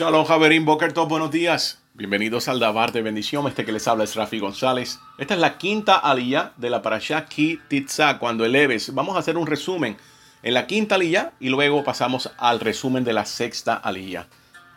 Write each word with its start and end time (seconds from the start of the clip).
Shalom, 0.00 0.24
Javerín 0.24 0.64
Boker, 0.64 0.94
todos 0.94 1.10
buenos 1.10 1.30
días. 1.30 1.82
Bienvenidos 1.92 2.48
al 2.48 2.58
Dabar 2.58 2.90
de 2.90 3.02
Bendición. 3.02 3.46
Este 3.46 3.66
que 3.66 3.72
les 3.72 3.86
habla 3.86 4.04
es 4.04 4.16
Rafi 4.16 4.38
González. 4.38 4.98
Esta 5.18 5.34
es 5.34 5.40
la 5.40 5.58
quinta 5.58 5.94
aliyah 5.96 6.54
de 6.56 6.70
la 6.70 6.80
parasha 6.80 7.26
Ki 7.26 7.60
Titza, 7.68 8.18
cuando 8.18 8.46
eleves. 8.46 8.94
Vamos 8.94 9.14
a 9.14 9.18
hacer 9.18 9.36
un 9.36 9.46
resumen 9.46 9.98
en 10.42 10.54
la 10.54 10.66
quinta 10.66 10.94
aliyah 10.94 11.34
y 11.38 11.50
luego 11.50 11.84
pasamos 11.84 12.30
al 12.38 12.60
resumen 12.60 13.04
de 13.04 13.12
la 13.12 13.26
sexta 13.26 13.74
aliyah. 13.74 14.26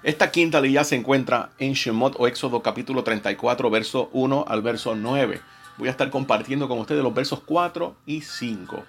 Esta 0.04 0.30
quinta 0.30 0.58
aliyah 0.58 0.84
se 0.84 0.98
encuentra 0.98 1.52
en 1.58 1.72
Shemot 1.72 2.18
o 2.20 2.28
Éxodo 2.28 2.62
capítulo 2.62 3.06
34, 3.06 3.70
verso 3.70 4.10
1 4.12 4.44
al 4.46 4.62
verso 4.62 4.94
9. 4.94 5.40
Voy 5.78 5.88
a 5.88 5.92
estar 5.92 6.10
compartiendo 6.10 6.68
con 6.68 6.80
ustedes 6.80 7.02
los 7.02 7.14
versos 7.14 7.40
4 7.46 7.96
y 8.06 8.24
5. 8.24 8.84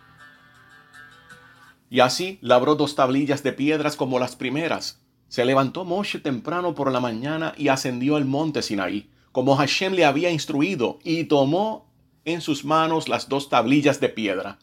Y 1.90 2.00
así 2.00 2.40
labró 2.40 2.74
dos 2.74 2.96
tablillas 2.96 3.44
de 3.44 3.52
piedras 3.52 3.94
como 3.94 4.18
las 4.18 4.34
primeras 4.34 5.03
se 5.34 5.44
levantó 5.44 5.84
Moshe 5.84 6.20
temprano 6.20 6.76
por 6.76 6.92
la 6.92 7.00
mañana 7.00 7.54
y 7.56 7.66
ascendió 7.66 8.14
al 8.14 8.24
monte 8.24 8.62
Sinaí, 8.62 9.10
como 9.32 9.56
Hashem 9.56 9.94
le 9.94 10.04
había 10.04 10.30
instruido, 10.30 11.00
y 11.02 11.24
tomó 11.24 11.90
en 12.24 12.40
sus 12.40 12.64
manos 12.64 13.08
las 13.08 13.28
dos 13.28 13.48
tablillas 13.48 13.98
de 13.98 14.10
piedra. 14.10 14.60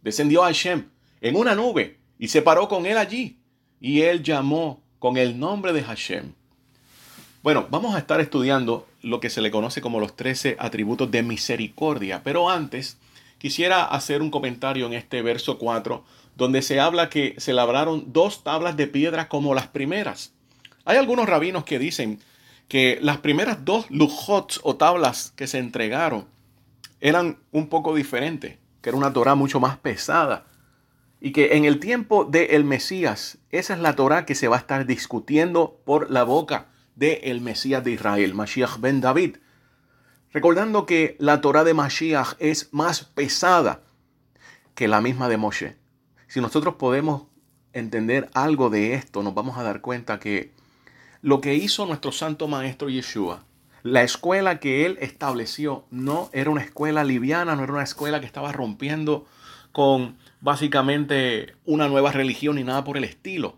Descendió 0.00 0.40
Hashem 0.40 0.88
en 1.20 1.36
una 1.36 1.54
nube 1.54 1.98
y 2.18 2.28
se 2.28 2.40
paró 2.40 2.68
con 2.68 2.86
él 2.86 2.96
allí, 2.96 3.38
y 3.82 4.00
él 4.00 4.22
llamó 4.22 4.82
con 4.98 5.18
el 5.18 5.38
nombre 5.38 5.74
de 5.74 5.82
Hashem. 5.82 6.32
Bueno, 7.42 7.66
vamos 7.70 7.94
a 7.94 7.98
estar 7.98 8.18
estudiando 8.22 8.86
lo 9.02 9.20
que 9.20 9.28
se 9.28 9.42
le 9.42 9.50
conoce 9.50 9.82
como 9.82 10.00
los 10.00 10.16
13 10.16 10.56
atributos 10.58 11.10
de 11.10 11.22
misericordia, 11.22 12.22
pero 12.24 12.48
antes 12.48 12.96
quisiera 13.36 13.84
hacer 13.84 14.22
un 14.22 14.30
comentario 14.30 14.86
en 14.86 14.94
este 14.94 15.20
verso 15.20 15.58
4 15.58 16.02
donde 16.36 16.62
se 16.62 16.80
habla 16.80 17.10
que 17.10 17.34
se 17.38 17.52
labraron 17.52 18.12
dos 18.12 18.42
tablas 18.42 18.76
de 18.76 18.86
piedra 18.86 19.28
como 19.28 19.54
las 19.54 19.68
primeras. 19.68 20.32
Hay 20.84 20.96
algunos 20.96 21.28
rabinos 21.28 21.64
que 21.64 21.78
dicen 21.78 22.20
que 22.68 22.98
las 23.00 23.18
primeras 23.18 23.64
dos 23.64 23.90
lujots 23.90 24.60
o 24.62 24.76
tablas 24.76 25.32
que 25.36 25.46
se 25.46 25.58
entregaron 25.58 26.26
eran 27.00 27.38
un 27.52 27.68
poco 27.68 27.94
diferentes, 27.94 28.58
que 28.80 28.88
era 28.90 28.98
una 28.98 29.12
Torah 29.12 29.34
mucho 29.34 29.60
más 29.60 29.76
pesada. 29.76 30.46
Y 31.20 31.32
que 31.32 31.56
en 31.56 31.64
el 31.64 31.80
tiempo 31.80 32.24
del 32.24 32.50
el 32.50 32.64
Mesías, 32.64 33.38
esa 33.50 33.74
es 33.74 33.80
la 33.80 33.94
Torah 33.94 34.26
que 34.26 34.34
se 34.34 34.48
va 34.48 34.56
a 34.56 34.58
estar 34.58 34.86
discutiendo 34.86 35.80
por 35.84 36.10
la 36.10 36.22
boca 36.22 36.68
del 36.96 37.18
el 37.22 37.40
Mesías 37.40 37.82
de 37.84 37.92
Israel, 37.92 38.34
Mashiach 38.34 38.78
ben 38.78 39.00
David. 39.00 39.36
Recordando 40.32 40.84
que 40.84 41.16
la 41.18 41.40
Torah 41.40 41.64
de 41.64 41.74
Mashiach 41.74 42.34
es 42.40 42.72
más 42.72 43.04
pesada 43.04 43.82
que 44.74 44.88
la 44.88 45.00
misma 45.00 45.28
de 45.28 45.36
Moshe. 45.36 45.83
Si 46.28 46.40
nosotros 46.40 46.76
podemos 46.76 47.24
entender 47.72 48.30
algo 48.34 48.70
de 48.70 48.94
esto, 48.94 49.22
nos 49.22 49.34
vamos 49.34 49.58
a 49.58 49.62
dar 49.62 49.80
cuenta 49.80 50.18
que 50.18 50.52
lo 51.22 51.40
que 51.40 51.54
hizo 51.54 51.86
nuestro 51.86 52.12
santo 52.12 52.48
maestro 52.48 52.88
Yeshua, 52.88 53.44
la 53.82 54.02
escuela 54.02 54.60
que 54.60 54.86
él 54.86 54.96
estableció, 55.00 55.84
no 55.90 56.30
era 56.32 56.50
una 56.50 56.62
escuela 56.62 57.04
liviana, 57.04 57.54
no 57.54 57.64
era 57.64 57.72
una 57.72 57.82
escuela 57.82 58.20
que 58.20 58.26
estaba 58.26 58.52
rompiendo 58.52 59.26
con 59.72 60.16
básicamente 60.40 61.54
una 61.66 61.88
nueva 61.88 62.12
religión 62.12 62.56
ni 62.56 62.64
nada 62.64 62.84
por 62.84 62.96
el 62.96 63.04
estilo. 63.04 63.56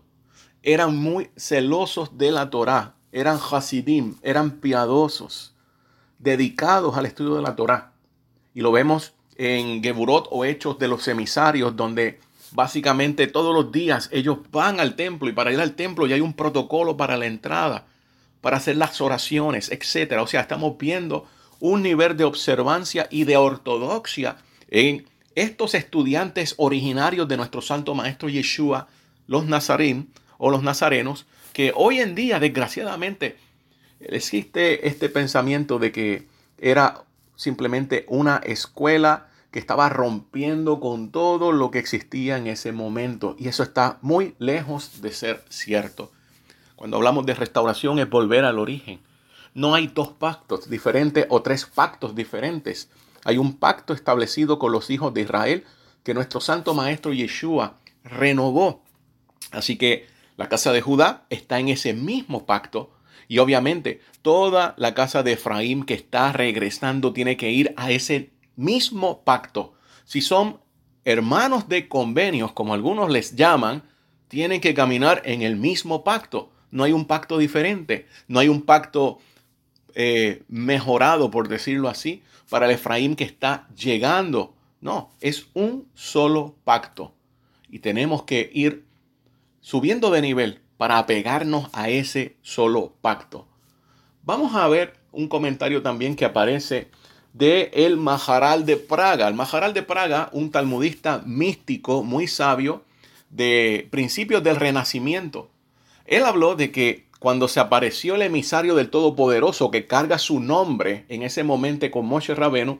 Eran 0.63 0.97
muy 0.97 1.29
celosos 1.37 2.17
de 2.17 2.31
la 2.31 2.49
Torá, 2.49 2.95
eran 3.11 3.37
hasidim, 3.51 4.15
eran 4.21 4.51
piadosos, 4.51 5.55
dedicados 6.19 6.97
al 6.97 7.05
estudio 7.05 7.35
de 7.35 7.41
la 7.41 7.55
Torá. 7.55 7.93
Y 8.53 8.61
lo 8.61 8.71
vemos 8.71 9.13
en 9.35 9.83
Geburot 9.83 10.27
o 10.31 10.43
Hechos 10.43 10.79
de 10.79 10.87
los 10.87 11.07
Emisarios, 11.07 11.75
donde 11.75 12.19
Básicamente 12.51 13.27
todos 13.27 13.53
los 13.53 13.71
días 13.71 14.09
ellos 14.11 14.39
van 14.51 14.79
al 14.79 14.95
templo 14.95 15.29
y 15.29 15.33
para 15.33 15.51
ir 15.51 15.59
al 15.59 15.75
templo 15.75 16.07
ya 16.07 16.15
hay 16.15 16.21
un 16.21 16.33
protocolo 16.33 16.97
para 16.97 17.17
la 17.17 17.25
entrada, 17.25 17.85
para 18.41 18.57
hacer 18.57 18.77
las 18.77 19.01
oraciones, 19.01 19.71
etc. 19.71 20.19
O 20.21 20.27
sea, 20.27 20.41
estamos 20.41 20.77
viendo 20.77 21.27
un 21.59 21.81
nivel 21.81 22.15
de 22.15 22.23
observancia 22.23 23.07
y 23.09 23.23
de 23.23 23.37
ortodoxia 23.37 24.37
en 24.69 25.05
estos 25.35 25.75
estudiantes 25.75 26.55
originarios 26.57 27.27
de 27.27 27.37
nuestro 27.37 27.61
santo 27.61 27.93
maestro 27.93 28.29
Yeshua, 28.29 28.87
los 29.27 29.45
nazarín 29.45 30.11
o 30.37 30.49
los 30.49 30.63
nazarenos, 30.63 31.25
que 31.53 31.71
hoy 31.75 31.99
en 31.99 32.15
día, 32.15 32.39
desgraciadamente, 32.39 33.37
existe 33.99 34.87
este 34.87 35.09
pensamiento 35.09 35.79
de 35.79 35.91
que 35.91 36.27
era 36.59 37.03
simplemente 37.35 38.05
una 38.07 38.37
escuela 38.37 39.27
que 39.51 39.59
estaba 39.59 39.89
rompiendo 39.89 40.79
con 40.79 41.11
todo 41.11 41.51
lo 41.51 41.71
que 41.71 41.79
existía 41.79 42.37
en 42.37 42.47
ese 42.47 42.71
momento. 42.71 43.35
Y 43.39 43.47
eso 43.47 43.63
está 43.63 43.97
muy 44.01 44.35
lejos 44.39 45.01
de 45.01 45.11
ser 45.11 45.43
cierto. 45.49 46.11
Cuando 46.75 46.97
hablamos 46.97 47.25
de 47.25 47.33
restauración 47.33 47.99
es 47.99 48.09
volver 48.09 48.45
al 48.45 48.59
origen. 48.59 48.99
No 49.53 49.73
hay 49.73 49.87
dos 49.87 50.09
pactos 50.09 50.69
diferentes 50.69 51.25
o 51.29 51.41
tres 51.41 51.65
pactos 51.65 52.13
diferentes. 52.13 52.89
Hay 53.23 53.37
un 53.37 53.57
pacto 53.57 53.93
establecido 53.93 54.59
con 54.59 54.71
los 54.71 54.89
hijos 54.89 55.13
de 55.13 55.21
Israel 55.21 55.65
que 56.03 56.13
nuestro 56.13 56.39
santo 56.39 56.73
maestro 56.73 57.13
Yeshua 57.13 57.79
renovó. 58.03 58.83
Así 59.51 59.77
que 59.77 60.07
la 60.35 60.49
casa 60.49 60.71
de 60.71 60.81
Judá 60.81 61.25
está 61.29 61.59
en 61.59 61.69
ese 61.69 61.93
mismo 61.93 62.45
pacto 62.45 62.91
y 63.27 63.39
obviamente 63.39 64.01
toda 64.21 64.75
la 64.77 64.93
casa 64.93 65.23
de 65.23 65.33
Efraín 65.33 65.83
que 65.83 65.95
está 65.95 66.31
regresando 66.31 67.11
tiene 67.11 67.37
que 67.37 67.51
ir 67.51 67.73
a 67.75 67.91
ese 67.91 68.31
mismo 68.57 69.23
pacto. 69.23 69.73
Si 70.03 70.19
son 70.21 70.59
hermanos 71.05 71.69
de 71.69 71.87
convenios, 71.87 72.51
como 72.51 72.73
algunos 72.73 73.09
les 73.09 73.37
llaman, 73.37 73.83
tienen 74.27 74.59
que 74.59 74.73
caminar 74.73 75.21
en 75.23 75.41
el 75.41 75.55
mismo 75.55 76.03
pacto. 76.03 76.51
No 76.69 76.83
hay 76.83 76.91
un 76.91 77.05
pacto 77.05 77.37
diferente, 77.37 78.07
no 78.27 78.39
hay 78.39 78.49
un 78.49 78.63
pacto 78.63 79.19
eh, 79.95 80.43
mejorado, 80.49 81.31
por 81.31 81.47
decirlo 81.47 81.87
así, 81.87 82.23
para 82.49 82.65
el 82.65 82.73
Efraín 82.73 83.15
que 83.15 83.23
está 83.23 83.67
llegando. 83.75 84.53
No, 84.81 85.09
es 85.21 85.47
un 85.53 85.87
solo 85.93 86.55
pacto. 86.65 87.13
Y 87.69 87.79
tenemos 87.79 88.23
que 88.23 88.49
ir 88.53 88.85
subiendo 89.61 90.11
de 90.11 90.21
nivel 90.21 90.61
para 90.77 90.97
apegarnos 90.97 91.69
a 91.73 91.89
ese 91.89 92.35
solo 92.41 92.93
pacto. 93.01 93.47
Vamos 94.23 94.55
a 94.55 94.67
ver 94.67 94.93
un 95.11 95.27
comentario 95.27 95.81
también 95.81 96.15
que 96.15 96.25
aparece 96.25 96.89
de 97.37 97.69
el 97.73 97.97
Maharal 97.97 98.65
de 98.65 98.77
Praga. 98.77 99.27
El 99.27 99.35
Maharal 99.35 99.73
de 99.73 99.83
Praga, 99.83 100.29
un 100.31 100.51
talmudista 100.51 101.21
místico 101.25 102.03
muy 102.03 102.27
sabio 102.27 102.83
de 103.29 103.87
principios 103.91 104.43
del 104.43 104.55
Renacimiento. 104.55 105.49
Él 106.05 106.23
habló 106.23 106.55
de 106.55 106.71
que 106.71 107.05
cuando 107.19 107.47
se 107.47 107.59
apareció 107.59 108.15
el 108.15 108.23
emisario 108.23 108.75
del 108.75 108.89
Todopoderoso 108.89 109.69
que 109.69 109.85
carga 109.85 110.17
su 110.17 110.39
nombre 110.39 111.05
en 111.09 111.21
ese 111.21 111.43
momento 111.43 111.89
con 111.91 112.05
Moshe 112.07 112.33
Rabenu, 112.33 112.79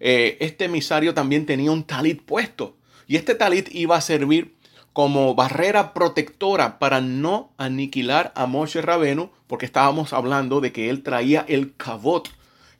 eh, 0.00 0.38
este 0.40 0.66
emisario 0.66 1.12
también 1.12 1.44
tenía 1.44 1.70
un 1.70 1.84
talit 1.84 2.22
puesto. 2.22 2.76
Y 3.06 3.16
este 3.16 3.34
talit 3.34 3.74
iba 3.74 3.96
a 3.96 4.00
servir 4.00 4.54
como 4.92 5.34
barrera 5.34 5.92
protectora 5.92 6.78
para 6.78 7.00
no 7.00 7.50
aniquilar 7.58 8.32
a 8.34 8.46
Moshe 8.46 8.80
Rabenu, 8.80 9.30
porque 9.46 9.66
estábamos 9.66 10.12
hablando 10.12 10.60
de 10.60 10.72
que 10.72 10.88
él 10.88 11.02
traía 11.02 11.44
el 11.46 11.74
kavot, 11.76 12.28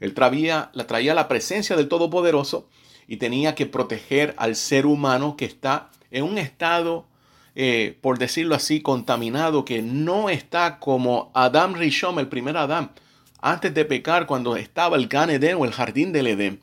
él 0.01 0.15
traía, 0.15 0.71
la 0.75 0.87
traía 0.87 1.15
la 1.15 1.29
presencia 1.29 1.77
del 1.77 1.89
Todopoderoso 1.89 2.69
y 3.07 3.17
tenía 3.17 3.55
que 3.55 3.67
proteger 3.67 4.35
al 4.37 4.55
ser 4.55 4.87
humano 4.87 5.37
que 5.37 5.45
está 5.45 5.91
en 6.11 6.25
un 6.25 6.39
estado, 6.39 7.07
eh, 7.55 7.97
por 8.01 8.19
decirlo 8.19 8.55
así, 8.55 8.81
contaminado, 8.81 9.65
que 9.65 9.83
no 9.83 10.31
está 10.31 10.79
como 10.79 11.31
Adam 11.35 11.75
Rishon, 11.75 12.19
el 12.19 12.29
primer 12.29 12.57
Adán, 12.57 12.93
antes 13.41 13.75
de 13.75 13.85
pecar, 13.85 14.27
cuando 14.27 14.57
estaba 14.57 14.97
el 14.97 15.09
Gan 15.09 15.31
Eden 15.31 15.57
o 15.57 15.65
el 15.65 15.73
jardín 15.73 16.13
del 16.13 16.29
Edén. 16.29 16.61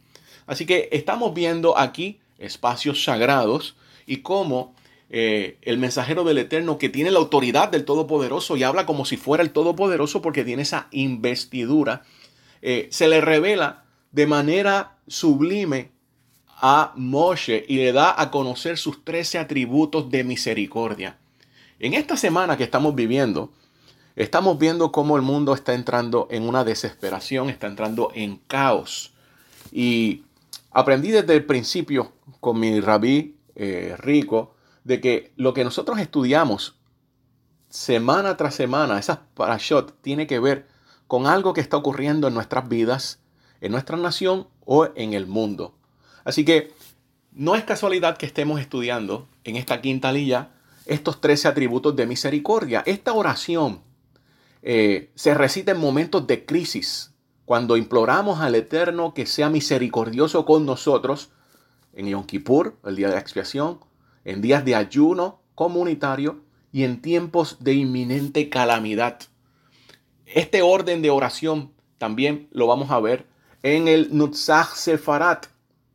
Así 0.48 0.66
que 0.66 0.90
estamos 0.92 1.34
viendo 1.34 1.78
aquí 1.78 2.20
espacios 2.38 3.04
sagrados 3.04 3.76
y 4.06 4.18
cómo 4.18 4.76
eh, 5.10 5.58
el 5.62 5.78
mensajero 5.78 6.24
del 6.24 6.38
Eterno 6.38 6.78
que 6.78 6.90
tiene 6.90 7.12
la 7.12 7.20
autoridad 7.20 7.70
del 7.70 7.86
Todopoderoso 7.86 8.58
y 8.58 8.64
habla 8.64 8.86
como 8.86 9.06
si 9.06 9.18
fuera 9.18 9.44
el 9.44 9.52
Todopoderoso 9.52 10.22
porque 10.22 10.44
tiene 10.44 10.64
esa 10.64 10.88
investidura 10.92 12.04
eh, 12.68 12.88
se 12.90 13.08
le 13.08 13.22
revela 13.22 13.84
de 14.12 14.26
manera 14.26 14.98
sublime 15.06 15.92
a 16.48 16.94
Moshe 16.96 17.64
y 17.68 17.78
le 17.78 17.92
da 17.92 18.20
a 18.20 18.32
conocer 18.32 18.80
sus 18.80 19.06
13 19.06 19.38
atributos 19.38 20.10
de 20.10 20.24
misericordia. 20.24 21.20
En 21.78 21.94
esta 21.94 22.18
semana 22.18 22.58
que 22.58 22.64
estamos 22.64 22.96
viviendo, 22.96 23.54
estamos 24.16 24.58
viendo 24.58 24.92
cómo 24.92 25.16
el 25.16 25.22
mundo 25.22 25.54
está 25.54 25.76
entrando 25.76 26.28
en 26.32 26.42
una 26.42 26.64
desesperación, 26.64 27.52
está 27.52 27.68
entrando 27.68 28.12
en 28.16 28.38
caos. 28.48 29.14
Y 29.72 30.24
aprendí 30.72 31.12
desde 31.12 31.36
el 31.36 31.46
principio 31.46 32.14
con 32.40 32.60
mi 32.60 32.80
rabí 32.80 33.36
eh, 33.56 33.94
rico 34.00 34.56
de 34.84 35.00
que 35.02 35.34
lo 35.36 35.54
que 35.54 35.64
nosotros 35.64 36.00
estudiamos 36.00 36.78
semana 37.70 38.38
tras 38.38 38.56
semana, 38.56 38.98
esas 38.98 39.20
parashot, 39.36 40.02
tiene 40.02 40.26
que 40.26 40.40
ver 40.40 40.74
con 41.08 41.28
algo 41.28 41.54
que 41.54 41.62
está 41.62 41.78
ocurriendo 41.78 42.28
en 42.28 42.34
nuestras 42.34 42.68
vidas, 42.68 43.20
en 43.62 43.72
nuestra 43.72 43.98
nación 43.98 44.48
o 44.66 44.90
en 44.96 45.14
el 45.14 45.28
mundo. 45.28 45.76
Así 46.24 46.46
que 46.46 46.74
no 47.32 47.56
es 47.56 47.64
casualidad 47.64 48.18
que 48.18 48.26
estemos 48.26 48.60
estudiando 48.60 49.28
en 49.44 49.56
esta 49.56 49.82
quinta 49.82 50.12
lilla 50.12 50.52
estos 50.86 51.22
13 51.22 51.48
atributos 51.48 51.96
de 51.96 52.06
misericordia. 52.06 52.84
Esta 52.86 53.14
oración 53.14 53.82
eh, 54.62 55.12
se 55.16 55.34
recita 55.34 55.72
en 55.72 55.80
momentos 55.80 56.26
de 56.28 56.46
crisis, 56.46 57.12
cuando 57.46 57.78
imploramos 57.78 58.40
al 58.40 58.56
Eterno 58.56 59.14
que 59.14 59.26
sea 59.26 59.50
misericordioso 59.50 60.46
con 60.46 60.66
nosotros, 60.66 61.30
en 61.94 62.08
Yom 62.08 62.26
Kippur, 62.26 62.78
el 62.84 62.96
día 62.96 63.10
de 63.10 63.20
expiación, 63.20 63.80
en 64.24 64.42
días 64.42 64.66
de 64.66 64.76
ayuno 64.76 65.42
comunitario 65.54 66.42
y 66.72 66.84
en 66.84 67.02
tiempos 67.02 67.58
de 67.60 67.74
inminente 67.74 68.50
calamidad. 68.50 69.20
Este 70.26 70.64
orden 70.64 71.02
de 71.02 71.12
oración 71.12 71.72
también 71.98 72.48
lo 72.52 72.66
vamos 72.68 72.90
a 72.90 73.00
ver 73.00 73.28
en 73.62 73.88
el 73.88 74.16
Nutzach 74.16 74.74
Sefarat, 74.74 75.48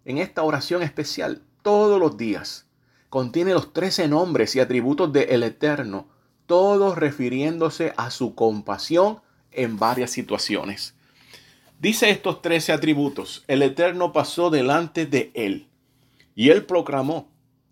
en 0.05 0.19
esta 0.19 0.43
oración 0.43 0.83
especial, 0.83 1.43
todos 1.63 1.99
los 1.99 2.17
días. 2.17 2.67
Contiene 3.09 3.53
los 3.53 3.73
trece 3.73 4.07
nombres 4.07 4.55
y 4.55 4.61
atributos 4.61 5.13
del 5.13 5.29
el 5.31 5.43
Eterno, 5.43 6.09
todos 6.47 6.97
refiriéndose 6.97 7.93
a 7.97 8.11
su 8.11 8.35
compasión 8.35 9.21
en 9.51 9.79
varias 9.79 10.13
situaciones. 10.13 10.95
Dice 11.81 12.11
estos 12.11 12.41
trece 12.41 12.73
atributos, 12.73 13.45
el 13.49 13.63
Eterno 13.63 14.13
pasó 14.13 14.51
delante 14.51 15.07
de 15.07 15.33
él 15.35 15.69
y 16.37 16.51
él 16.51 16.65
proclamó, 16.67 17.31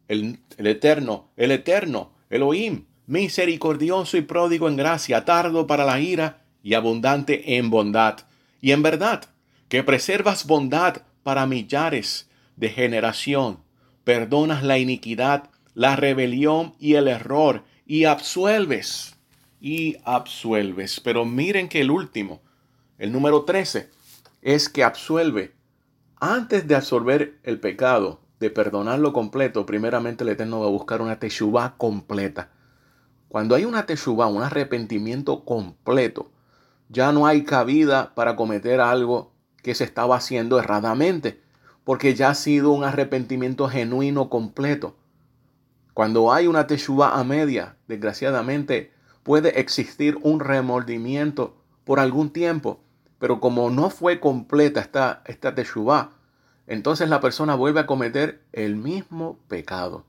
el, 0.08 0.40
el 0.56 0.66
Eterno, 0.66 1.28
el 1.36 1.52
Eterno, 1.52 2.12
Elohim, 2.30 2.86
misericordioso 3.06 4.16
y 4.16 4.22
pródigo 4.22 4.68
en 4.68 4.76
gracia, 4.76 5.24
tardo 5.24 5.66
para 5.66 5.84
la 5.84 6.00
ira 6.00 6.47
y 6.62 6.74
abundante 6.74 7.56
en 7.56 7.70
bondad. 7.70 8.18
Y 8.60 8.72
en 8.72 8.82
verdad, 8.82 9.24
que 9.68 9.82
preservas 9.82 10.46
bondad 10.46 11.02
para 11.22 11.46
millares 11.46 12.28
de 12.56 12.70
generación, 12.70 13.58
perdonas 14.04 14.62
la 14.62 14.78
iniquidad, 14.78 15.50
la 15.74 15.96
rebelión 15.96 16.74
y 16.78 16.94
el 16.94 17.08
error, 17.08 17.64
y 17.86 18.04
absuelves, 18.04 19.16
y 19.60 19.96
absuelves. 20.04 21.00
Pero 21.00 21.24
miren 21.24 21.68
que 21.68 21.80
el 21.80 21.90
último, 21.90 22.40
el 22.98 23.12
número 23.12 23.44
13, 23.44 23.90
es 24.42 24.68
que 24.68 24.84
absuelve. 24.84 25.52
Antes 26.20 26.66
de 26.66 26.74
absorber 26.74 27.38
el 27.44 27.60
pecado, 27.60 28.20
de 28.40 28.50
perdonarlo 28.50 29.12
completo, 29.12 29.66
primeramente 29.66 30.24
el 30.24 30.30
Eterno 30.30 30.60
va 30.60 30.66
a 30.66 30.70
buscar 30.70 31.00
una 31.02 31.18
teshuvah 31.18 31.76
completa. 31.76 32.50
Cuando 33.28 33.54
hay 33.54 33.64
una 33.64 33.84
teshuvah, 33.84 34.26
un 34.26 34.42
arrepentimiento 34.42 35.44
completo, 35.44 36.30
ya 36.88 37.12
no 37.12 37.26
hay 37.26 37.44
cabida 37.44 38.14
para 38.14 38.36
cometer 38.36 38.80
algo 38.80 39.32
que 39.62 39.74
se 39.74 39.84
estaba 39.84 40.16
haciendo 40.16 40.58
erradamente, 40.58 41.40
porque 41.84 42.14
ya 42.14 42.30
ha 42.30 42.34
sido 42.34 42.70
un 42.70 42.84
arrepentimiento 42.84 43.68
genuino 43.68 44.28
completo. 44.28 44.96
Cuando 45.94 46.32
hay 46.32 46.46
una 46.46 46.66
teshuva 46.66 47.18
a 47.18 47.24
media, 47.24 47.76
desgraciadamente, 47.88 48.92
puede 49.22 49.60
existir 49.60 50.18
un 50.22 50.40
remordimiento 50.40 51.56
por 51.84 52.00
algún 52.00 52.30
tiempo, 52.30 52.80
pero 53.18 53.40
como 53.40 53.70
no 53.70 53.90
fue 53.90 54.20
completa 54.20 54.80
esta, 54.80 55.22
esta 55.26 55.54
teshuva, 55.54 56.12
entonces 56.66 57.08
la 57.08 57.20
persona 57.20 57.54
vuelve 57.54 57.80
a 57.80 57.86
cometer 57.86 58.42
el 58.52 58.76
mismo 58.76 59.38
pecado. 59.48 60.04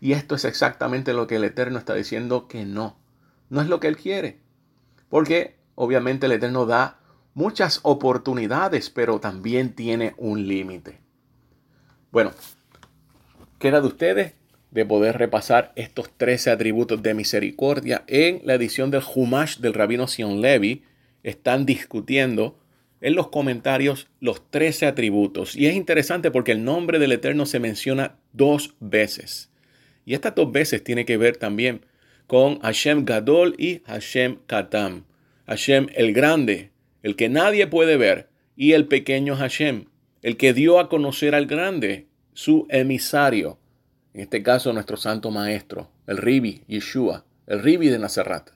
Y 0.00 0.12
esto 0.12 0.34
es 0.34 0.44
exactamente 0.44 1.12
lo 1.12 1.26
que 1.26 1.36
el 1.36 1.44
Eterno 1.44 1.78
está 1.78 1.94
diciendo 1.94 2.46
que 2.46 2.64
no. 2.64 2.96
No 3.48 3.60
es 3.60 3.68
lo 3.68 3.80
que 3.80 3.88
Él 3.88 3.96
quiere. 3.96 4.40
Porque 5.08 5.58
obviamente 5.74 6.26
el 6.26 6.32
Eterno 6.32 6.66
da 6.66 6.98
muchas 7.34 7.80
oportunidades, 7.82 8.90
pero 8.90 9.20
también 9.20 9.74
tiene 9.74 10.14
un 10.16 10.46
límite. 10.46 10.98
Bueno, 12.10 12.32
queda 13.58 13.80
de 13.80 13.86
ustedes 13.86 14.32
de 14.70 14.84
poder 14.84 15.18
repasar 15.18 15.72
estos 15.76 16.10
13 16.16 16.50
atributos 16.50 17.02
de 17.02 17.14
misericordia 17.14 18.04
en 18.06 18.40
la 18.44 18.54
edición 18.54 18.90
del 18.90 19.02
Humash 19.14 19.58
del 19.58 19.74
rabino 19.74 20.06
Sion 20.06 20.40
Levi. 20.40 20.82
Están 21.22 21.64
discutiendo 21.64 22.58
en 23.00 23.14
los 23.14 23.28
comentarios 23.28 24.08
los 24.20 24.50
13 24.50 24.86
atributos. 24.86 25.54
Y 25.56 25.66
es 25.66 25.74
interesante 25.74 26.30
porque 26.30 26.52
el 26.52 26.64
nombre 26.64 26.98
del 26.98 27.12
Eterno 27.12 27.46
se 27.46 27.60
menciona 27.60 28.16
dos 28.32 28.74
veces. 28.80 29.50
Y 30.06 30.14
estas 30.14 30.34
dos 30.34 30.50
veces 30.50 30.82
tiene 30.82 31.04
que 31.04 31.16
ver 31.16 31.36
también 31.36 31.84
con 32.26 32.58
Hashem 32.60 33.04
Gadol 33.04 33.54
y 33.58 33.80
Hashem 33.86 34.38
Katam. 34.46 35.04
Hashem 35.46 35.88
el 35.94 36.12
grande, 36.12 36.70
el 37.02 37.16
que 37.16 37.28
nadie 37.28 37.66
puede 37.66 37.96
ver, 37.96 38.28
y 38.56 38.72
el 38.72 38.86
pequeño 38.86 39.36
Hashem, 39.36 39.86
el 40.22 40.36
que 40.36 40.54
dio 40.54 40.78
a 40.78 40.88
conocer 40.88 41.34
al 41.34 41.46
grande, 41.46 42.06
su 42.32 42.66
emisario, 42.70 43.58
en 44.14 44.22
este 44.22 44.42
caso 44.42 44.72
nuestro 44.72 44.96
santo 44.96 45.30
maestro, 45.30 45.90
el 46.06 46.16
Ribi 46.16 46.62
Yeshua, 46.66 47.24
el 47.46 47.62
Ribi 47.62 47.88
de 47.88 47.98
Nazaret. 47.98 48.52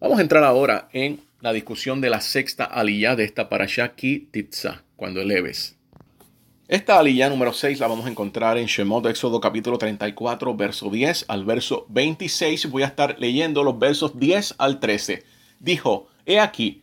Vamos 0.00 0.18
a 0.18 0.22
entrar 0.22 0.44
ahora 0.44 0.88
en 0.92 1.20
la 1.40 1.52
discusión 1.52 2.00
de 2.00 2.10
la 2.10 2.20
sexta 2.20 2.64
aliyah 2.64 3.16
de 3.16 3.24
esta 3.24 3.48
parasha 3.48 3.94
Ki 3.94 4.28
Titza, 4.30 4.82
cuando 4.96 5.20
eleves. 5.20 5.76
Esta 6.68 6.98
aliyah 6.98 7.28
número 7.28 7.52
6 7.52 7.78
la 7.78 7.86
vamos 7.86 8.06
a 8.06 8.10
encontrar 8.10 8.58
en 8.58 8.66
Shemot 8.66 9.06
Éxodo 9.06 9.40
capítulo 9.40 9.78
34, 9.78 10.56
verso 10.56 10.90
10 10.90 11.26
al 11.28 11.44
verso 11.44 11.86
26. 11.90 12.70
Voy 12.70 12.82
a 12.82 12.86
estar 12.86 13.16
leyendo 13.20 13.62
los 13.62 13.78
versos 13.78 14.18
10 14.18 14.56
al 14.58 14.80
13. 14.80 15.35
Dijo, 15.60 16.08
he 16.24 16.40
aquí, 16.40 16.82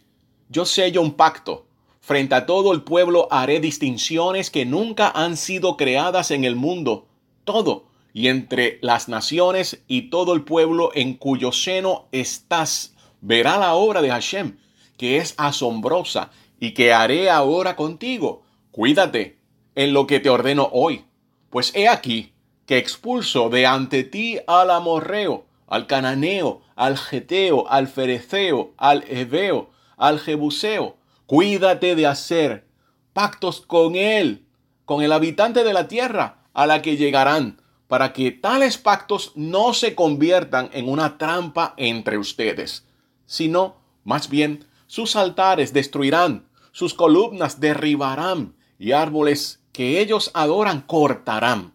yo 0.49 0.65
sello 0.65 1.01
un 1.01 1.13
pacto. 1.13 1.65
Frente 2.01 2.35
a 2.35 2.45
todo 2.45 2.73
el 2.73 2.81
pueblo 2.81 3.27
haré 3.31 3.59
distinciones 3.59 4.51
que 4.51 4.65
nunca 4.65 5.09
han 5.09 5.37
sido 5.37 5.77
creadas 5.77 6.31
en 6.31 6.43
el 6.43 6.55
mundo. 6.55 7.07
Todo. 7.45 7.85
Y 8.13 8.27
entre 8.27 8.77
las 8.81 9.07
naciones 9.07 9.81
y 9.87 10.09
todo 10.09 10.33
el 10.33 10.43
pueblo 10.43 10.91
en 10.93 11.13
cuyo 11.15 11.51
seno 11.51 12.05
estás, 12.11 12.93
verá 13.21 13.57
la 13.57 13.73
obra 13.73 14.01
de 14.01 14.09
Hashem, 14.09 14.57
que 14.97 15.17
es 15.17 15.33
asombrosa 15.37 16.29
y 16.59 16.71
que 16.71 16.93
haré 16.93 17.29
ahora 17.29 17.75
contigo. 17.75 18.43
Cuídate 18.71 19.37
en 19.75 19.93
lo 19.93 20.05
que 20.05 20.19
te 20.19 20.29
ordeno 20.29 20.69
hoy. 20.71 21.05
Pues 21.49 21.71
he 21.75 21.87
aquí 21.87 22.33
que 22.65 22.77
expulso 22.77 23.49
de 23.49 23.65
ante 23.65 24.03
ti 24.03 24.39
al 24.47 24.71
amorreo, 24.71 25.45
al 25.67 25.87
cananeo, 25.87 26.61
al 26.75 26.97
geteo, 26.97 27.69
al 27.69 27.87
fereceo, 27.87 28.73
al 28.77 29.03
heveo, 29.07 29.71
al 29.97 30.19
jebuseo. 30.19 30.97
Cuídate 31.25 31.95
de 31.95 32.07
hacer 32.07 32.67
pactos 33.13 33.61
con 33.61 33.95
él, 33.95 34.45
con 34.85 35.01
el 35.01 35.11
habitante 35.11 35.63
de 35.63 35.73
la 35.73 35.87
tierra 35.87 36.43
a 36.53 36.67
la 36.67 36.81
que 36.81 36.97
llegarán, 36.97 37.61
para 37.87 38.13
que 38.13 38.31
tales 38.31 38.77
pactos 38.77 39.31
no 39.35 39.73
se 39.73 39.95
conviertan 39.95 40.69
en 40.73 40.89
una 40.89 41.17
trampa 41.17 41.73
entre 41.77 42.17
ustedes, 42.17 42.85
sino 43.25 43.75
más 44.03 44.29
bien 44.29 44.65
sus 44.87 45.15
altares 45.15 45.73
destruirán, 45.73 46.47
sus 46.71 46.93
columnas 46.93 47.59
derribarán 47.59 48.55
y 48.79 48.91
árboles 48.91 49.61
que 49.71 49.99
ellos 49.99 50.31
adoran 50.33 50.81
cortarán. 50.81 51.73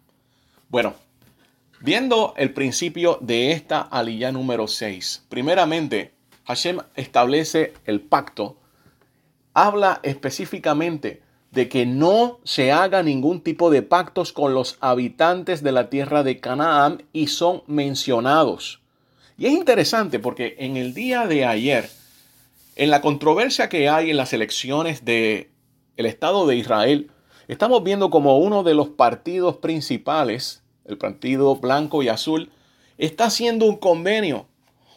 Bueno, 0.69 0.93
viendo 1.81 2.33
el 2.37 2.53
principio 2.53 3.17
de 3.21 3.51
esta 3.51 3.81
aliyah 3.81 4.31
número 4.31 4.67
6, 4.67 5.25
primeramente 5.29 6.13
Hashem 6.45 6.79
establece 6.95 7.73
el 7.85 8.01
pacto, 8.01 8.57
habla 9.53 9.99
específicamente 10.03 11.21
de 11.51 11.67
que 11.67 11.85
no 11.85 12.39
se 12.43 12.71
haga 12.71 13.01
ningún 13.01 13.41
tipo 13.41 13.69
de 13.69 13.81
pactos 13.81 14.33
con 14.33 14.53
los 14.53 14.77
habitantes 14.81 15.63
de 15.63 15.71
la 15.71 15.89
tierra 15.89 16.23
de 16.23 16.39
Canaán 16.39 17.03
y 17.11 17.27
son 17.27 17.63
mencionados. 17.65 18.81
Y 19.37 19.47
es 19.47 19.53
interesante 19.53 20.19
porque 20.19 20.55
en 20.59 20.77
el 20.77 20.93
día 20.93 21.25
de 21.25 21.45
ayer, 21.45 21.89
en 22.75 22.89
la 22.89 23.01
controversia 23.01 23.69
que 23.69 23.89
hay 23.89 24.11
en 24.11 24.17
las 24.17 24.33
elecciones 24.33 25.05
del 25.05 25.47
el 25.97 26.05
Estado 26.05 26.45
de 26.45 26.55
Israel, 26.55 27.09
estamos 27.47 27.83
viendo 27.83 28.09
como 28.09 28.37
uno 28.37 28.63
de 28.63 28.75
los 28.75 28.89
partidos 28.89 29.57
principales, 29.57 30.58
el 30.89 30.97
partido 30.97 31.55
blanco 31.55 32.03
y 32.03 32.09
azul, 32.09 32.51
está 32.97 33.25
haciendo 33.25 33.65
un 33.65 33.77
convenio 33.77 34.47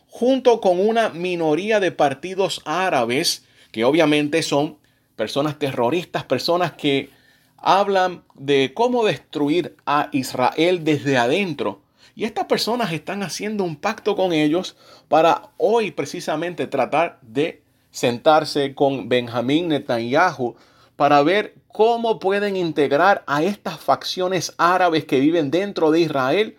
junto 0.09 0.61
con 0.61 0.81
una 0.81 1.11
minoría 1.11 1.81
de 1.81 1.93
partidos 1.93 2.61
árabes 2.65 3.45
que 3.71 3.85
obviamente 3.85 4.43
son 4.43 4.77
personas 5.17 5.59
terroristas, 5.59 6.25
personas 6.25 6.73
que 6.73 7.11
hablan 7.57 8.23
de 8.35 8.73
cómo 8.75 9.05
destruir 9.05 9.77
a 9.87 10.09
Israel 10.13 10.85
desde 10.85 11.17
adentro. 11.17 11.81
Y 12.15 12.25
estas 12.25 12.45
personas 12.45 12.93
están 12.93 13.23
haciendo 13.23 13.65
un 13.65 13.77
pacto 13.77 14.17
con 14.17 14.33
ellos 14.33 14.77
para 15.09 15.51
hoy 15.57 15.93
precisamente 15.93 16.67
tratar 16.67 17.19
de 17.23 17.63
sentarse 17.91 18.75
con 18.75 19.09
Benjamín 19.09 19.69
Netanyahu 19.69 20.57
para 20.97 21.23
ver 21.23 21.55
cómo 21.73 22.19
pueden 22.19 22.57
integrar 22.57 23.25
a 23.27 23.43
estas 23.43 23.79
facciones 23.79 24.55
árabes 24.59 25.05
que 25.05 25.21
viven 25.21 25.51
dentro 25.51 25.91
de 25.91 26.01
Israel 26.01 26.59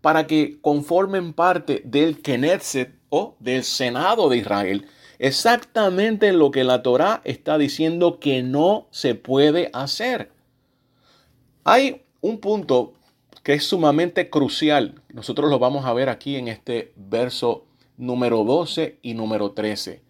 para 0.00 0.26
que 0.26 0.58
conformen 0.60 1.32
parte 1.32 1.80
del 1.84 2.20
Knesset 2.20 2.94
o 3.08 3.36
del 3.40 3.64
Senado 3.64 4.28
de 4.28 4.36
Israel. 4.36 4.86
Exactamente 5.18 6.32
lo 6.32 6.50
que 6.50 6.64
la 6.64 6.82
Torá 6.82 7.22
está 7.24 7.56
diciendo 7.56 8.18
que 8.18 8.42
no 8.42 8.86
se 8.90 9.14
puede 9.14 9.70
hacer. 9.72 10.30
Hay 11.64 12.02
un 12.20 12.38
punto 12.38 12.94
que 13.42 13.54
es 13.54 13.64
sumamente 13.64 14.28
crucial. 14.28 15.00
Nosotros 15.12 15.48
lo 15.50 15.58
vamos 15.58 15.84
a 15.84 15.92
ver 15.92 16.08
aquí 16.08 16.36
en 16.36 16.48
este 16.48 16.92
verso 16.96 17.64
número 17.96 18.44
12 18.44 18.98
y 19.02 19.14
número 19.14 19.52
13. 19.52 20.02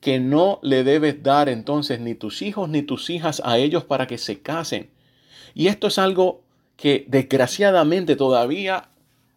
Que 0.00 0.18
no 0.20 0.58
le 0.62 0.84
debes 0.84 1.22
dar 1.22 1.48
entonces 1.48 2.00
ni 2.00 2.14
tus 2.14 2.42
hijos 2.42 2.68
ni 2.68 2.82
tus 2.82 3.10
hijas 3.10 3.42
a 3.44 3.58
ellos 3.58 3.84
para 3.84 4.06
que 4.06 4.18
se 4.18 4.40
casen. 4.40 4.90
Y 5.54 5.68
esto 5.68 5.86
es 5.86 5.98
algo 5.98 6.42
que 6.76 7.06
desgraciadamente 7.08 8.16
todavía 8.16 8.88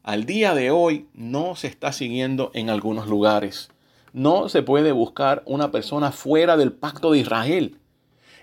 al 0.04 0.26
día 0.26 0.54
de 0.54 0.72
hoy 0.72 1.08
no 1.14 1.56
se 1.56 1.68
está 1.68 1.92
siguiendo 1.92 2.52
en 2.54 2.70
algunos 2.70 3.08
lugares. 3.08 3.70
No 4.12 4.50
se 4.50 4.64
puede 4.64 4.92
buscar 4.92 5.44
una 5.46 5.72
persona 5.72 6.12
fuera 6.12 6.58
del 6.58 6.72
pacto 6.72 7.12
de 7.12 7.20
Israel. 7.20 7.78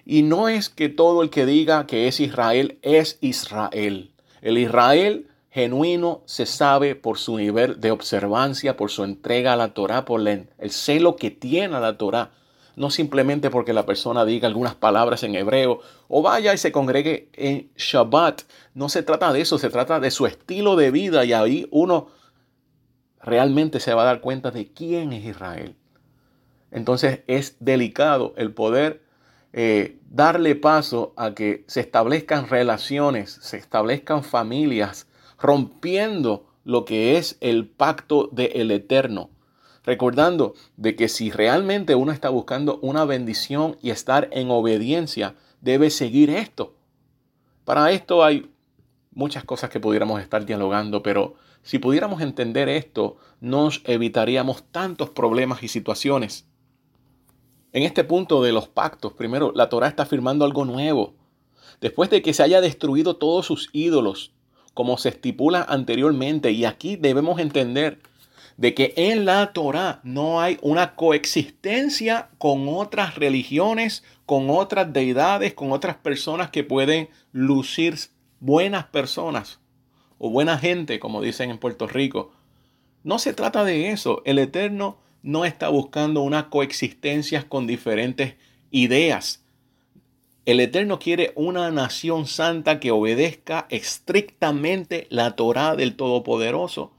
Y 0.04 0.22
no 0.22 0.48
es 0.48 0.68
que 0.68 0.88
todo 0.88 1.22
el 1.22 1.30
que 1.30 1.46
diga 1.46 1.86
que 1.86 2.06
es 2.06 2.20
Israel 2.20 2.78
es 2.82 3.18
Israel. 3.20 4.12
El 4.40 4.58
Israel 4.58 5.26
genuino 5.56 6.20
se 6.26 6.44
sabe 6.44 6.96
por 6.96 7.16
su 7.16 7.38
nivel 7.38 7.80
de 7.80 7.90
observancia, 7.90 8.76
por 8.76 8.90
su 8.90 9.04
entrega 9.04 9.54
a 9.54 9.56
la 9.56 9.72
Torah, 9.72 10.04
por 10.04 10.20
el 10.28 10.70
celo 10.70 11.16
que 11.16 11.30
tiene 11.30 11.74
a 11.74 11.80
la 11.80 11.96
Torah. 11.96 12.32
No 12.76 12.90
simplemente 12.90 13.48
porque 13.48 13.72
la 13.72 13.86
persona 13.86 14.26
diga 14.26 14.48
algunas 14.48 14.74
palabras 14.74 15.22
en 15.22 15.34
hebreo 15.34 15.80
o 16.08 16.20
vaya 16.20 16.52
y 16.52 16.58
se 16.58 16.72
congregue 16.72 17.30
en 17.32 17.70
Shabbat. 17.74 18.42
No 18.74 18.90
se 18.90 19.02
trata 19.02 19.32
de 19.32 19.40
eso, 19.40 19.56
se 19.56 19.70
trata 19.70 19.98
de 19.98 20.10
su 20.10 20.26
estilo 20.26 20.76
de 20.76 20.90
vida 20.90 21.24
y 21.24 21.32
ahí 21.32 21.66
uno 21.70 22.08
realmente 23.22 23.80
se 23.80 23.94
va 23.94 24.02
a 24.02 24.06
dar 24.12 24.20
cuenta 24.20 24.50
de 24.50 24.70
quién 24.74 25.14
es 25.14 25.24
Israel. 25.24 25.74
Entonces 26.70 27.20
es 27.28 27.56
delicado 27.60 28.34
el 28.36 28.52
poder 28.52 29.02
eh, 29.54 29.96
darle 30.10 30.54
paso 30.54 31.14
a 31.16 31.32
que 31.32 31.64
se 31.66 31.80
establezcan 31.80 32.46
relaciones, 32.46 33.38
se 33.40 33.56
establezcan 33.56 34.22
familias, 34.22 35.06
rompiendo 35.38 36.46
lo 36.64 36.84
que 36.84 37.16
es 37.16 37.36
el 37.40 37.66
pacto 37.66 38.28
del 38.32 38.70
eterno. 38.70 39.30
Recordando 39.84 40.54
de 40.76 40.96
que 40.96 41.08
si 41.08 41.30
realmente 41.30 41.94
uno 41.94 42.10
está 42.10 42.28
buscando 42.28 42.78
una 42.82 43.04
bendición 43.04 43.76
y 43.80 43.90
estar 43.90 44.28
en 44.32 44.50
obediencia, 44.50 45.36
debe 45.60 45.90
seguir 45.90 46.30
esto. 46.30 46.74
Para 47.64 47.90
esto 47.92 48.24
hay 48.24 48.50
muchas 49.12 49.44
cosas 49.44 49.70
que 49.70 49.80
pudiéramos 49.80 50.20
estar 50.20 50.44
dialogando, 50.44 51.02
pero 51.02 51.34
si 51.62 51.78
pudiéramos 51.78 52.20
entender 52.20 52.68
esto, 52.68 53.16
nos 53.40 53.82
evitaríamos 53.84 54.64
tantos 54.70 55.10
problemas 55.10 55.62
y 55.62 55.68
situaciones. 55.68 56.46
En 57.72 57.82
este 57.82 58.04
punto 58.04 58.42
de 58.42 58.52
los 58.52 58.68
pactos, 58.68 59.14
primero, 59.14 59.52
la 59.54 59.68
Torah 59.68 59.88
está 59.88 60.04
afirmando 60.04 60.44
algo 60.44 60.64
nuevo. 60.64 61.14
Después 61.80 62.08
de 62.08 62.22
que 62.22 62.34
se 62.34 62.42
haya 62.42 62.60
destruido 62.60 63.16
todos 63.16 63.46
sus 63.46 63.68
ídolos, 63.72 64.32
como 64.76 64.98
se 64.98 65.08
estipula 65.08 65.64
anteriormente, 65.66 66.50
y 66.50 66.66
aquí 66.66 66.96
debemos 66.96 67.40
entender 67.40 67.98
de 68.58 68.74
que 68.74 68.92
en 68.98 69.24
la 69.24 69.54
Torah 69.54 70.00
no 70.04 70.38
hay 70.38 70.58
una 70.60 70.96
coexistencia 70.96 72.28
con 72.36 72.68
otras 72.68 73.14
religiones, 73.14 74.04
con 74.26 74.50
otras 74.50 74.92
deidades, 74.92 75.54
con 75.54 75.72
otras 75.72 75.96
personas 75.96 76.50
que 76.50 76.62
pueden 76.62 77.08
lucir 77.32 77.96
buenas 78.38 78.84
personas 78.84 79.60
o 80.18 80.28
buena 80.28 80.58
gente, 80.58 81.00
como 81.00 81.22
dicen 81.22 81.48
en 81.48 81.56
Puerto 81.56 81.86
Rico. 81.86 82.32
No 83.02 83.18
se 83.18 83.32
trata 83.32 83.64
de 83.64 83.92
eso. 83.92 84.20
El 84.26 84.38
Eterno 84.38 84.98
no 85.22 85.46
está 85.46 85.70
buscando 85.70 86.20
una 86.20 86.50
coexistencia 86.50 87.48
con 87.48 87.66
diferentes 87.66 88.34
ideas. 88.70 89.42
El 90.46 90.60
Eterno 90.60 91.00
quiere 91.00 91.32
una 91.34 91.72
nación 91.72 92.28
santa 92.28 92.78
que 92.78 92.92
obedezca 92.92 93.66
estrictamente 93.68 95.08
la 95.10 95.34
Torah 95.34 95.74
del 95.74 95.96
Todopoderoso, 95.96 96.92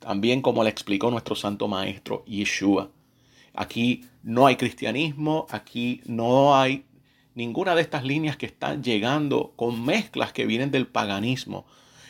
también 0.00 0.42
como 0.42 0.64
le 0.64 0.70
explicó 0.70 1.08
nuestro 1.08 1.36
Santo 1.36 1.68
Maestro 1.68 2.24
Yeshua. 2.26 2.90
Aquí 3.54 4.04
no 4.24 4.48
hay 4.48 4.56
cristianismo, 4.56 5.46
aquí 5.50 6.00
no 6.06 6.56
hay 6.56 6.86
ninguna 7.36 7.76
de 7.76 7.82
estas 7.82 8.02
líneas 8.02 8.36
que 8.36 8.46
están 8.46 8.82
llegando 8.82 9.52
con 9.54 9.84
mezclas 9.84 10.32
que 10.32 10.44
vienen 10.44 10.72
del 10.72 10.88
paganismo. 10.88 11.66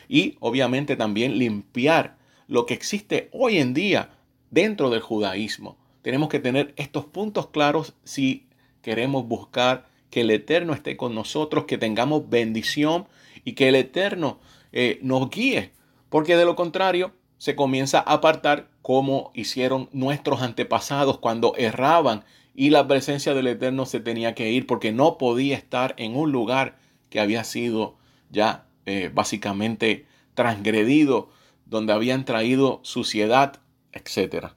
Y 0.07 0.37
obviamente 0.39 0.95
también 0.95 1.37
limpiar 1.37 2.17
lo 2.47 2.65
que 2.65 2.73
existe 2.73 3.29
hoy 3.31 3.59
en 3.59 3.75
día 3.75 4.09
dentro 4.49 4.89
del 4.89 5.01
judaísmo. 5.01 5.77
Tenemos 6.01 6.29
que 6.29 6.39
tener 6.39 6.73
estos 6.77 7.05
puntos 7.05 7.49
claros 7.49 7.93
si 8.03 8.47
queremos 8.81 9.27
buscar 9.27 9.87
que 10.09 10.21
el 10.21 10.31
Eterno 10.31 10.73
esté 10.73 10.97
con 10.97 11.15
nosotros, 11.15 11.65
que 11.65 11.77
tengamos 11.77 12.29
bendición 12.29 13.07
y 13.43 13.53
que 13.53 13.69
el 13.69 13.75
Eterno 13.75 14.39
eh, 14.71 14.99
nos 15.01 15.29
guíe, 15.29 15.71
porque 16.09 16.35
de 16.35 16.45
lo 16.45 16.55
contrario 16.55 17.13
se 17.37 17.55
comienza 17.55 17.99
a 17.99 18.13
apartar 18.13 18.69
como 18.81 19.31
hicieron 19.33 19.89
nuestros 19.91 20.41
antepasados 20.41 21.19
cuando 21.19 21.55
erraban 21.57 22.23
y 22.55 22.71
la 22.71 22.87
presencia 22.87 23.33
del 23.33 23.47
Eterno 23.47 23.85
se 23.85 23.99
tenía 23.99 24.35
que 24.35 24.51
ir 24.51 24.67
porque 24.67 24.91
no 24.91 25.17
podía 25.17 25.55
estar 25.55 25.93
en 25.97 26.15
un 26.15 26.31
lugar 26.31 26.77
que 27.09 27.19
había 27.19 27.43
sido 27.43 27.95
ya 28.29 28.65
eh, 28.85 29.09
básicamente 29.13 30.05
transgredido, 30.33 31.29
donde 31.65 31.93
habían 31.93 32.25
traído 32.25 32.79
suciedad 32.83 33.61
etc. 33.91 34.53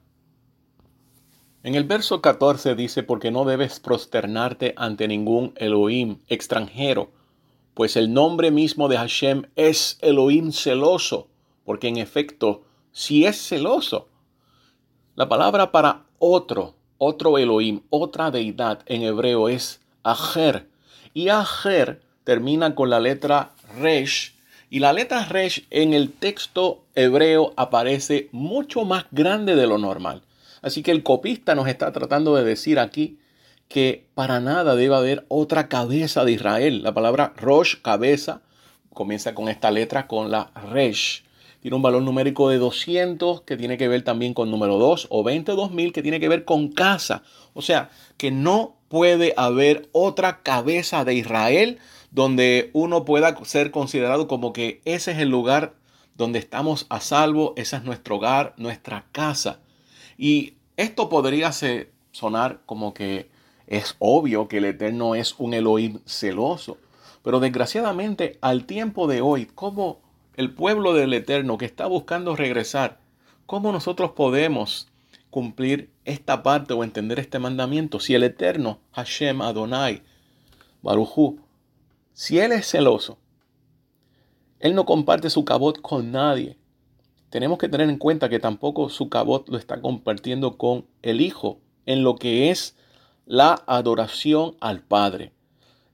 En 1.63 1.75
el 1.75 1.85
verso 1.85 2.21
14 2.21 2.75
dice, 2.75 3.03
porque 3.03 3.31
no 3.31 3.45
debes 3.45 3.79
prosternarte 3.79 4.73
ante 4.75 5.07
ningún 5.07 5.53
Elohim 5.55 6.17
extranjero, 6.27 7.11
pues 7.73 7.95
el 7.95 8.13
nombre 8.13 8.51
mismo 8.51 8.89
de 8.89 8.97
Hashem 8.97 9.43
es 9.55 9.97
Elohim 10.01 10.51
celoso, 10.51 11.29
porque 11.63 11.87
en 11.87 11.95
efecto, 11.95 12.63
si 12.91 13.25
es 13.25 13.37
celoso, 13.37 14.09
la 15.15 15.29
palabra 15.29 15.71
para 15.71 16.03
otro, 16.19 16.75
otro 16.97 17.37
Elohim, 17.37 17.79
otra 17.89 18.29
deidad 18.29 18.81
en 18.85 19.03
hebreo 19.03 19.47
es 19.47 19.79
Ajer, 20.03 20.67
y 21.13 21.29
Ajer 21.29 22.01
termina 22.25 22.75
con 22.75 22.89
la 22.89 22.99
letra 22.99 23.53
Resh, 23.79 24.35
y 24.69 24.79
la 24.79 24.91
letra 24.91 25.23
Resh 25.23 25.65
en 25.69 25.93
el 25.93 26.11
texto 26.11 26.83
hebreo 26.93 27.53
aparece 27.55 28.27
mucho 28.33 28.83
más 28.83 29.05
grande 29.11 29.55
de 29.55 29.65
lo 29.65 29.77
normal. 29.77 30.23
Así 30.63 30.81
que 30.81 30.91
el 30.91 31.03
copista 31.03 31.53
nos 31.53 31.67
está 31.67 31.91
tratando 31.91 32.35
de 32.35 32.43
decir 32.43 32.79
aquí 32.79 33.19
que 33.67 34.07
para 34.15 34.39
nada 34.39 34.75
debe 34.75 34.95
haber 34.95 35.25
otra 35.27 35.67
cabeza 35.67 36.25
de 36.25 36.31
Israel. 36.31 36.81
La 36.81 36.93
palabra 36.93 37.33
Rosh, 37.37 37.75
cabeza, 37.81 38.41
comienza 38.93 39.35
con 39.35 39.49
esta 39.49 39.71
letra, 39.71 40.07
con 40.07 40.31
la 40.31 40.51
Resh. 40.71 41.23
Tiene 41.59 41.75
un 41.75 41.81
valor 41.81 42.01
numérico 42.01 42.49
de 42.49 42.57
200 42.57 43.41
que 43.41 43.57
tiene 43.57 43.77
que 43.77 43.87
ver 43.87 44.03
también 44.03 44.33
con 44.33 44.51
número 44.51 44.77
2 44.77 45.07
o 45.09 45.23
22.000 45.23 45.91
que 45.91 46.01
tiene 46.01 46.19
que 46.19 46.29
ver 46.29 46.45
con 46.45 46.69
casa. 46.69 47.23
O 47.53 47.61
sea, 47.61 47.89
que 48.17 48.31
no 48.31 48.77
puede 48.87 49.33
haber 49.37 49.89
otra 49.91 50.43
cabeza 50.43 51.03
de 51.03 51.15
Israel 51.15 51.79
donde 52.11 52.69
uno 52.73 53.05
pueda 53.05 53.35
ser 53.43 53.71
considerado 53.71 54.27
como 54.27 54.53
que 54.53 54.81
ese 54.85 55.11
es 55.11 55.17
el 55.17 55.29
lugar 55.29 55.73
donde 56.15 56.39
estamos 56.39 56.85
a 56.89 57.01
salvo, 57.01 57.53
ese 57.57 57.77
es 57.77 57.83
nuestro 57.83 58.17
hogar, 58.17 58.53
nuestra 58.57 59.07
casa. 59.11 59.59
Y 60.23 60.53
esto 60.77 61.09
podría 61.09 61.51
sonar 62.13 62.61
como 62.65 62.93
que 62.93 63.29
es 63.67 63.97
obvio 63.99 64.47
que 64.47 64.59
el 64.59 64.63
Eterno 64.63 65.15
es 65.15 65.35
un 65.37 65.53
Elohim 65.53 65.99
celoso, 66.05 66.77
pero 67.23 67.41
desgraciadamente 67.41 68.37
al 68.39 68.63
tiempo 68.63 69.07
de 69.07 69.19
hoy, 69.19 69.47
como 69.47 69.99
el 70.37 70.49
pueblo 70.53 70.93
del 70.93 71.13
Eterno 71.13 71.57
que 71.57 71.65
está 71.65 71.87
buscando 71.87 72.37
regresar, 72.37 73.01
¿cómo 73.45 73.73
nosotros 73.73 74.11
podemos 74.11 74.87
cumplir 75.29 75.89
esta 76.05 76.41
parte 76.41 76.71
o 76.73 76.85
entender 76.85 77.19
este 77.19 77.37
mandamiento 77.37 77.99
si 77.99 78.15
el 78.15 78.23
Eterno, 78.23 78.79
Hashem 78.93 79.41
Adonai, 79.41 80.03
Baruchu, 80.81 81.37
si 82.13 82.39
Él 82.39 82.53
es 82.53 82.65
celoso, 82.65 83.17
Él 84.61 84.73
no 84.73 84.85
comparte 84.85 85.29
su 85.29 85.43
cabot 85.43 85.81
con 85.81 86.13
nadie. 86.13 86.55
Tenemos 87.33 87.57
que 87.57 87.67
tener 87.67 87.89
en 87.89 87.97
cuenta 87.97 88.29
que 88.29 88.37
tampoco 88.37 88.89
su 88.89 89.09
cabot 89.09 89.49
lo 89.49 89.57
está 89.57 89.81
compartiendo 89.81 90.55
con 90.55 90.85
el 91.01 91.19
Hijo 91.19 91.57
en 91.87 92.03
lo 92.03 92.17
que 92.17 92.51
es 92.51 92.77
la 93.25 93.63
adoración 93.65 94.55
al 94.59 94.81
Padre. 94.81 95.33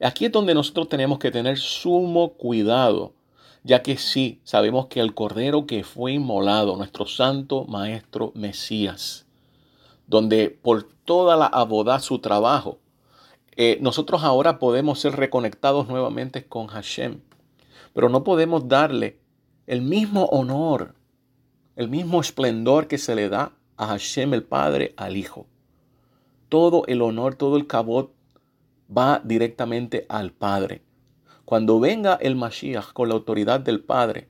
Aquí 0.02 0.26
es 0.26 0.34
donde 0.34 0.54
nosotros 0.54 0.90
tenemos 0.90 1.18
que 1.18 1.32
tener 1.32 1.58
sumo 1.58 2.34
cuidado, 2.34 3.14
ya 3.64 3.82
que 3.82 3.96
sí, 3.96 4.42
sabemos 4.44 4.88
que 4.88 5.00
el 5.00 5.14
Cordero 5.14 5.66
que 5.66 5.86
fue 5.86 6.12
inmolado, 6.12 6.76
nuestro 6.76 7.06
Santo 7.06 7.64
Maestro 7.70 8.34
Mesías, 8.36 9.26
donde 10.08 10.50
por 10.50 10.84
toda 11.06 11.38
la 11.38 11.46
abodá 11.46 12.02
su 12.02 12.20
trabajo, 12.20 12.80
eh, 13.56 13.78
nosotros 13.80 14.26
ahora 14.26 14.60
podemos 14.60 15.00
ser 15.00 15.14
reconectados 15.14 15.88
nuevamente 15.88 16.46
con 16.46 16.68
Hashem, 16.68 17.22
pero 17.94 18.10
no 18.10 18.26
podemos 18.26 18.68
darle 18.68 19.22
el 19.68 19.82
mismo 19.82 20.26
honor, 20.26 20.99
el 21.80 21.88
mismo 21.88 22.20
esplendor 22.20 22.90
que 22.90 22.98
se 22.98 23.16
le 23.16 23.30
da 23.30 23.54
a 23.78 23.88
Hashem 23.88 24.34
el 24.34 24.44
Padre 24.44 24.94
al 24.98 25.16
Hijo. 25.16 25.48
Todo 26.50 26.84
el 26.88 27.02
honor, 27.02 27.36
todo 27.36 27.56
el 27.56 27.68
cabot 27.68 28.14
va 28.96 29.22
directamente 29.24 30.06
al 30.10 30.34
Padre. 30.34 30.82
Cuando 31.46 31.80
venga 31.80 32.16
el 32.16 32.36
Mashiach 32.36 32.92
con 32.92 33.08
la 33.08 33.16
autoridad 33.16 33.62
del 33.62 33.80
Padre, 33.80 34.28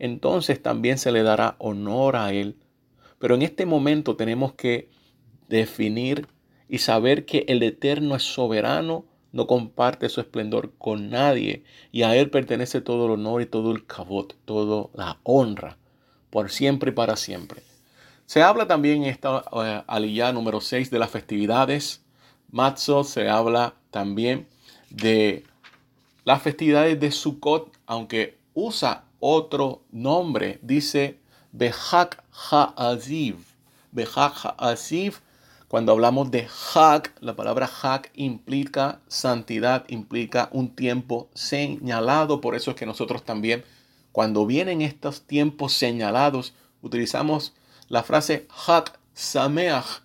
entonces 0.00 0.60
también 0.60 0.98
se 0.98 1.12
le 1.12 1.22
dará 1.22 1.54
honor 1.60 2.16
a 2.16 2.32
Él. 2.32 2.56
Pero 3.20 3.36
en 3.36 3.42
este 3.42 3.64
momento 3.64 4.16
tenemos 4.16 4.54
que 4.54 4.90
definir 5.48 6.26
y 6.68 6.78
saber 6.78 7.26
que 7.26 7.44
el 7.46 7.62
Eterno 7.62 8.16
es 8.16 8.24
soberano, 8.24 9.04
no 9.30 9.46
comparte 9.46 10.08
su 10.08 10.20
esplendor 10.20 10.72
con 10.78 11.10
nadie 11.10 11.62
y 11.92 12.02
a 12.02 12.16
Él 12.16 12.28
pertenece 12.28 12.80
todo 12.80 13.06
el 13.06 13.12
honor 13.12 13.40
y 13.40 13.46
todo 13.46 13.70
el 13.70 13.86
cabot, 13.86 14.36
toda 14.44 14.90
la 14.94 15.20
honra, 15.22 15.78
por 16.32 16.50
siempre 16.50 16.90
y 16.90 16.94
para 16.94 17.16
siempre. 17.16 17.62
Se 18.24 18.42
habla 18.42 18.66
también 18.66 19.04
en 19.04 19.10
esta 19.10 19.44
aliyah 19.86 20.32
número 20.32 20.62
6 20.62 20.90
de 20.90 20.98
las 20.98 21.10
festividades. 21.10 22.00
Matzo 22.50 23.04
se 23.04 23.28
habla 23.28 23.74
también 23.90 24.48
de 24.88 25.44
las 26.24 26.40
festividades 26.40 26.98
de 26.98 27.10
Sukkot, 27.12 27.76
aunque 27.84 28.38
usa 28.54 29.04
otro 29.20 29.82
nombre, 29.92 30.58
dice 30.62 31.18
Behak 31.52 32.24
Ha'aziv. 32.50 33.36
Behak 33.90 34.32
Ha'aziv, 34.42 35.20
cuando 35.68 35.92
hablamos 35.92 36.30
de 36.30 36.48
Hak, 36.48 37.12
la 37.20 37.36
palabra 37.36 37.66
Hak 37.66 38.10
implica 38.14 39.00
santidad, 39.06 39.84
implica 39.88 40.48
un 40.52 40.74
tiempo 40.74 41.28
señalado. 41.34 42.40
Por 42.40 42.54
eso 42.54 42.70
es 42.70 42.76
que 42.78 42.86
nosotros 42.86 43.22
también, 43.22 43.64
cuando 44.12 44.46
vienen 44.46 44.82
estos 44.82 45.22
tiempos 45.22 45.72
señalados, 45.72 46.54
utilizamos 46.82 47.54
la 47.88 48.02
frase 48.02 48.46
Hak 48.66 48.98
Sameach 49.14 50.02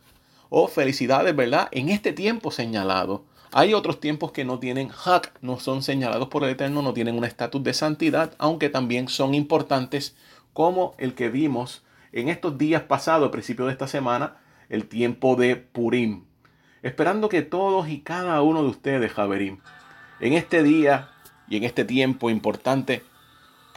o 0.49 0.67
felicidades, 0.67 1.35
¿verdad? 1.35 1.67
En 1.71 1.89
este 1.89 2.13
tiempo 2.13 2.51
señalado. 2.51 3.25
Hay 3.51 3.73
otros 3.73 3.99
tiempos 3.99 4.31
que 4.31 4.43
no 4.43 4.59
tienen 4.59 4.89
hak, 4.89 5.33
no 5.41 5.59
son 5.59 5.81
señalados 5.81 6.27
por 6.27 6.43
el 6.43 6.49
Eterno, 6.49 6.81
no 6.81 6.93
tienen 6.93 7.17
un 7.17 7.23
estatus 7.23 7.63
de 7.63 7.73
santidad, 7.73 8.33
aunque 8.39 8.69
también 8.69 9.07
son 9.07 9.33
importantes, 9.33 10.15
como 10.53 10.95
el 10.97 11.15
que 11.15 11.29
vimos 11.29 11.83
en 12.11 12.29
estos 12.29 12.57
días 12.57 12.83
pasados, 12.83 13.25
al 13.25 13.31
principio 13.31 13.65
de 13.65 13.71
esta 13.71 13.87
semana, 13.87 14.37
el 14.69 14.87
tiempo 14.87 15.35
de 15.35 15.55
Purim. 15.55 16.23
Esperando 16.81 17.29
que 17.29 17.41
todos 17.41 17.87
y 17.89 18.01
cada 18.01 18.41
uno 18.41 18.63
de 18.63 18.69
ustedes, 18.69 19.11
Javerim, 19.13 19.59
en 20.19 20.33
este 20.33 20.61
día 20.61 21.09
y 21.47 21.57
en 21.57 21.63
este 21.63 21.85
tiempo 21.85 22.29
importante, 22.29 23.03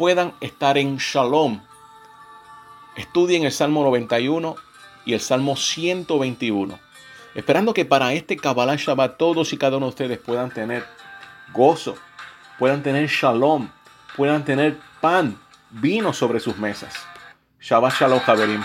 puedan 0.00 0.32
estar 0.40 0.78
en 0.78 0.96
Shalom. 0.96 1.60
Estudien 2.96 3.44
el 3.44 3.52
Salmo 3.52 3.84
91 3.84 4.56
y 5.04 5.12
el 5.12 5.20
Salmo 5.20 5.56
121 5.56 6.78
Esperando 7.34 7.74
que 7.74 7.84
para 7.84 8.14
este 8.14 8.38
Kabbalah 8.38 8.76
Shabbat 8.76 9.18
todos 9.18 9.52
y 9.52 9.58
cada 9.58 9.76
uno 9.76 9.84
de 9.86 9.90
ustedes 9.90 10.18
puedan 10.18 10.52
tener 10.52 10.86
gozo, 11.52 11.96
puedan 12.58 12.82
tener 12.82 13.08
shalom, 13.08 13.68
puedan 14.16 14.42
tener 14.42 14.78
pan, 15.02 15.38
vino 15.68 16.14
sobre 16.14 16.40
sus 16.40 16.56
mesas. 16.56 16.94
Shabbat 17.60 17.92
Shalom, 18.00 18.20
Javerim. 18.20 18.62